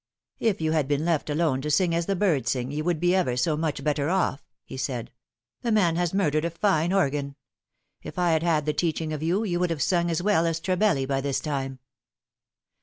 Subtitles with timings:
[0.49, 3.13] "If you had been left alone to sing as the birds sing you would be
[3.13, 5.11] ever so much better off," he said;"
[5.61, 7.35] the man has murdered a very fine organ.
[8.01, 10.59] If I had had the teaching of you, you would have sung as well as
[10.59, 11.77] Trebelli by this time."